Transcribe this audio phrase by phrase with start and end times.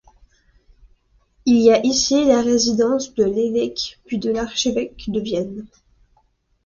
[1.45, 5.67] Il y a ici la résidence de l'évêque puis de l'archevêque de Vienne.